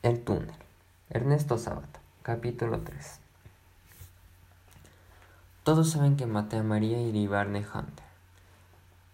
El 0.00 0.20
túnel. 0.20 0.54
Ernesto 1.10 1.58
Sábato. 1.58 1.98
Capítulo 2.22 2.82
3. 2.82 3.18
Todos 5.64 5.90
saben 5.90 6.16
que 6.16 6.24
maté 6.24 6.58
a 6.58 6.62
María 6.62 7.02
Iribarne 7.02 7.66
Hunter, 7.66 8.04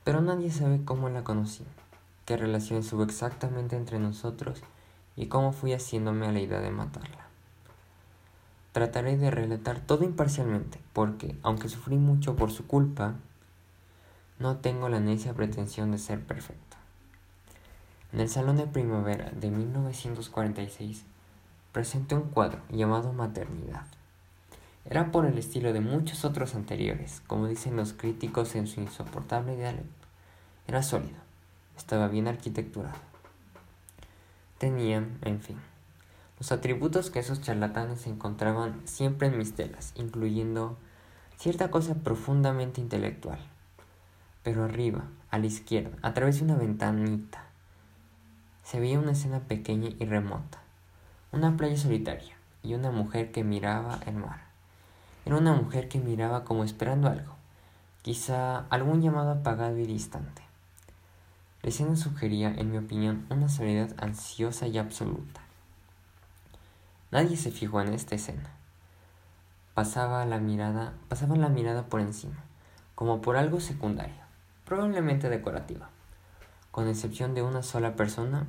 pero 0.04 0.20
nadie 0.20 0.50
sabe 0.50 0.84
cómo 0.84 1.08
la 1.08 1.24
conocí, 1.24 1.64
qué 2.26 2.36
relación 2.36 2.82
hubo 2.92 3.02
exactamente 3.02 3.76
entre 3.76 3.98
nosotros 3.98 4.62
y 5.16 5.28
cómo 5.28 5.52
fui 5.52 5.72
haciéndome 5.72 6.26
a 6.26 6.32
la 6.32 6.40
idea 6.40 6.60
de 6.60 6.70
matarla. 6.70 7.28
Trataré 8.72 9.16
de 9.16 9.30
relatar 9.30 9.80
todo 9.80 10.04
imparcialmente, 10.04 10.78
porque, 10.92 11.34
aunque 11.42 11.70
sufrí 11.70 11.96
mucho 11.96 12.36
por 12.36 12.50
su 12.50 12.66
culpa, 12.66 13.14
no 14.38 14.58
tengo 14.58 14.90
la 14.90 15.00
necia 15.00 15.32
pretensión 15.32 15.92
de 15.92 15.98
ser 15.98 16.20
perfecto. 16.20 16.73
En 18.14 18.20
el 18.20 18.28
Salón 18.28 18.58
de 18.58 18.68
Primavera 18.68 19.32
de 19.32 19.50
1946 19.50 21.02
presenté 21.72 22.14
un 22.14 22.30
cuadro 22.30 22.60
llamado 22.70 23.12
Maternidad. 23.12 23.86
Era 24.88 25.10
por 25.10 25.26
el 25.26 25.36
estilo 25.36 25.72
de 25.72 25.80
muchos 25.80 26.24
otros 26.24 26.54
anteriores, 26.54 27.22
como 27.26 27.48
dicen 27.48 27.74
los 27.74 27.92
críticos 27.92 28.54
en 28.54 28.68
su 28.68 28.80
insoportable 28.80 29.56
dialecto. 29.56 30.06
Era 30.68 30.84
sólido, 30.84 31.16
estaba 31.76 32.06
bien 32.06 32.28
arquitecturado. 32.28 32.94
Tenía, 34.58 35.04
en 35.22 35.40
fin, 35.40 35.56
los 36.38 36.52
atributos 36.52 37.10
que 37.10 37.18
esos 37.18 37.40
charlatanes 37.40 38.06
encontraban 38.06 38.80
siempre 38.84 39.26
en 39.26 39.38
mis 39.38 39.56
telas, 39.56 39.92
incluyendo 39.96 40.78
cierta 41.36 41.72
cosa 41.72 41.94
profundamente 41.96 42.80
intelectual. 42.80 43.40
Pero 44.44 44.62
arriba, 44.62 45.02
a 45.32 45.38
la 45.38 45.46
izquierda, 45.46 45.96
a 46.02 46.14
través 46.14 46.38
de 46.38 46.44
una 46.44 46.54
ventanita, 46.54 47.43
se 48.64 48.80
veía 48.80 48.98
una 48.98 49.12
escena 49.12 49.40
pequeña 49.40 49.90
y 49.98 50.04
remota, 50.06 50.58
una 51.32 51.56
playa 51.56 51.76
solitaria 51.76 52.34
y 52.62 52.74
una 52.74 52.90
mujer 52.90 53.30
que 53.30 53.44
miraba 53.44 54.00
el 54.06 54.14
mar. 54.14 54.40
Era 55.26 55.36
una 55.36 55.52
mujer 55.52 55.88
que 55.88 55.98
miraba 55.98 56.44
como 56.44 56.64
esperando 56.64 57.08
algo, 57.08 57.34
quizá 58.02 58.66
algún 58.70 59.02
llamado 59.02 59.30
apagado 59.32 59.78
y 59.78 59.86
distante. 59.86 60.42
La 61.62 61.68
escena 61.68 61.96
sugería, 61.96 62.54
en 62.54 62.70
mi 62.70 62.78
opinión, 62.78 63.26
una 63.30 63.48
soledad 63.48 63.90
ansiosa 63.98 64.66
y 64.66 64.78
absoluta. 64.78 65.40
Nadie 67.10 67.36
se 67.36 67.50
fijó 67.50 67.80
en 67.80 67.92
esta 67.92 68.14
escena. 68.14 68.50
Pasaba 69.74 70.24
la 70.24 70.38
mirada, 70.38 70.92
pasaba 71.08 71.36
la 71.36 71.48
mirada 71.48 71.84
por 71.86 72.00
encima, 72.00 72.44
como 72.94 73.20
por 73.20 73.36
algo 73.36 73.60
secundario, 73.60 74.22
probablemente 74.64 75.28
decorativa. 75.28 75.90
Con 76.74 76.88
excepción 76.88 77.36
de 77.36 77.42
una 77.42 77.62
sola 77.62 77.94
persona, 77.94 78.48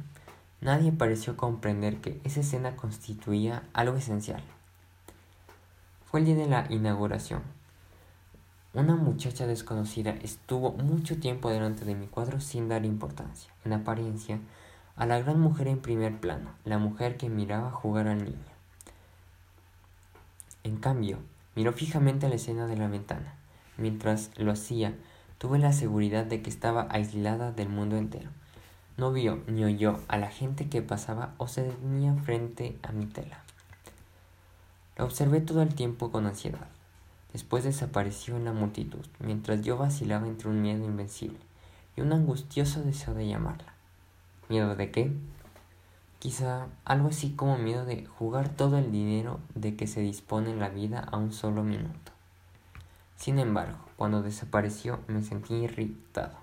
nadie 0.60 0.92
pareció 0.92 1.38
comprender 1.38 2.02
que 2.02 2.20
esa 2.24 2.40
escena 2.40 2.76
constituía 2.76 3.62
algo 3.72 3.98
esencial. 3.98 4.42
Fue 6.06 6.22
el 6.22 6.26
día 6.26 6.36
de 6.36 6.48
la 6.48 6.66
inauguración. 6.72 7.44
Una 8.74 8.96
muchacha 8.96 9.46
desconocida 9.46 10.10
estuvo 10.24 10.72
mucho 10.72 11.20
tiempo 11.20 11.52
delante 11.52 11.86
de 11.86 11.94
mi 11.94 12.08
cuadro 12.08 12.42
sin 12.42 12.68
dar 12.68 12.84
importancia, 12.84 13.54
en 13.64 13.74
apariencia, 13.74 14.40
a 14.96 15.06
la 15.06 15.20
gran 15.20 15.40
mujer 15.40 15.68
en 15.68 15.78
primer 15.80 16.20
plano, 16.20 16.50
la 16.64 16.80
mujer 16.80 17.18
que 17.18 17.30
miraba 17.30 17.70
jugar 17.70 18.08
al 18.08 18.24
niño. 18.24 18.56
En 20.64 20.78
cambio, 20.78 21.20
miró 21.56 21.74
fijamente 21.74 22.26
a 22.26 22.30
la 22.30 22.38
escena 22.38 22.66
de 22.66 22.76
la 22.76 22.88
ventana. 22.88 23.36
Mientras 23.78 24.32
lo 24.36 24.52
hacía, 24.52 24.96
Tuve 25.38 25.60
la 25.60 25.74
seguridad 25.74 26.26
de 26.26 26.42
que 26.42 26.50
estaba 26.50 26.88
aislada 26.90 27.52
del 27.52 27.70
mundo 27.70 27.98
entero. 27.98 28.30
No 28.98 29.12
vio 29.12 29.44
ni 29.48 29.66
oyó 29.66 30.00
a 30.08 30.18
la 30.18 30.30
gente 30.30 30.70
que 30.70 30.82
pasaba 30.82 31.34
o 31.38 31.48
se 31.48 31.64
detenía 31.64 32.14
frente 32.16 32.78
a 32.82 32.94
mi 32.94 33.06
tela. 33.06 33.44
La 34.98 35.04
observé 35.04 35.42
todo 35.42 35.62
el 35.62 35.76
tiempo 35.76 36.12
con 36.12 36.26
ansiedad. 36.26 36.68
Después 37.34 37.66
desapareció 37.66 38.38
en 38.38 38.46
la 38.46 38.54
multitud, 38.54 39.06
mientras 39.20 39.62
yo 39.62 39.78
vacilaba 39.78 40.26
entre 40.26 40.48
un 40.48 40.62
miedo 40.62 40.86
invencible 40.86 41.40
y 41.98 42.02
un 42.02 42.14
angustioso 42.14 42.82
deseo 42.82 43.14
de 43.14 43.28
llamarla. 43.28 43.74
¿Miedo 44.48 44.78
de 44.78 44.92
qué? 44.92 45.12
Quizá 46.20 46.68
algo 46.86 47.10
así 47.10 47.32
como 47.32 47.58
miedo 47.58 47.84
de 47.84 48.06
jugar 48.06 48.48
todo 48.48 48.78
el 48.78 48.94
dinero 48.94 49.42
de 49.54 49.76
que 49.76 49.86
se 49.86 50.00
dispone 50.00 50.52
en 50.52 50.60
la 50.60 50.70
vida 50.70 51.00
a 51.00 51.18
un 51.18 51.34
solo 51.34 51.62
minuto. 51.62 52.15
Sin 53.18 53.40
embargo, 53.40 53.78
cuando 53.96 54.22
desapareció 54.22 55.00
me 55.08 55.24
sentí 55.24 55.56
irritado, 55.56 56.38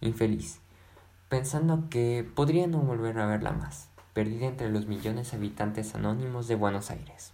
infeliz, 0.00 0.58
pensando 1.28 1.88
que 1.88 2.28
podría 2.34 2.66
no 2.66 2.78
volver 2.78 3.18
a 3.18 3.26
verla 3.26 3.52
más, 3.52 3.88
perdida 4.12 4.46
entre 4.46 4.70
los 4.70 4.86
millones 4.86 5.30
de 5.30 5.38
habitantes 5.38 5.94
anónimos 5.94 6.48
de 6.48 6.56
Buenos 6.56 6.90
Aires. 6.90 7.32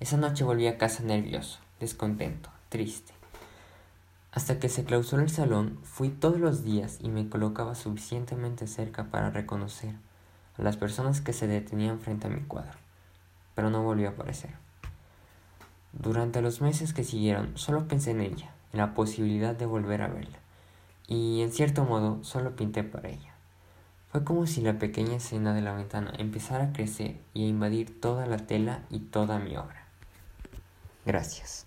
Esa 0.00 0.16
noche 0.16 0.44
volví 0.44 0.66
a 0.66 0.78
casa 0.78 1.02
nervioso, 1.02 1.58
descontento, 1.78 2.50
triste. 2.70 3.12
Hasta 4.32 4.58
que 4.58 4.70
se 4.70 4.84
clausuró 4.84 5.22
el 5.22 5.30
salón, 5.30 5.78
fui 5.82 6.08
todos 6.08 6.40
los 6.40 6.64
días 6.64 6.98
y 7.00 7.08
me 7.10 7.28
colocaba 7.28 7.74
suficientemente 7.74 8.66
cerca 8.66 9.04
para 9.10 9.30
reconocer 9.30 9.94
a 10.56 10.62
las 10.62 10.78
personas 10.78 11.20
que 11.20 11.34
se 11.34 11.46
detenían 11.46 12.00
frente 12.00 12.28
a 12.28 12.30
mi 12.30 12.40
cuadro, 12.40 12.78
pero 13.54 13.68
no 13.68 13.82
volvió 13.82 14.08
a 14.08 14.12
aparecer. 14.12 14.50
Durante 15.92 16.40
los 16.40 16.60
meses 16.60 16.92
que 16.92 17.04
siguieron, 17.04 17.56
solo 17.56 17.86
pensé 17.86 18.12
en 18.12 18.22
ella, 18.22 18.50
en 18.72 18.78
la 18.78 18.94
posibilidad 18.94 19.54
de 19.54 19.66
volver 19.66 20.02
a 20.02 20.08
verla, 20.08 20.38
y 21.06 21.42
en 21.42 21.52
cierto 21.52 21.84
modo 21.84 22.22
solo 22.24 22.56
pinté 22.56 22.82
para 22.82 23.10
ella. 23.10 23.34
Fue 24.10 24.24
como 24.24 24.46
si 24.46 24.60
la 24.60 24.78
pequeña 24.78 25.16
escena 25.16 25.54
de 25.54 25.62
la 25.62 25.74
ventana 25.74 26.12
empezara 26.18 26.64
a 26.64 26.72
crecer 26.72 27.16
y 27.32 27.44
a 27.44 27.48
invadir 27.48 28.00
toda 28.00 28.26
la 28.26 28.38
tela 28.38 28.82
y 28.90 29.00
toda 29.00 29.38
mi 29.38 29.56
obra. 29.56 29.86
Gracias. 31.06 31.66